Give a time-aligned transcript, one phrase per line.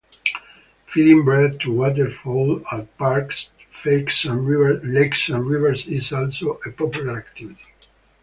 [0.87, 3.49] Feeding bread to waterfowl at parks,
[3.85, 7.71] lakes and rivers is also a popular activity.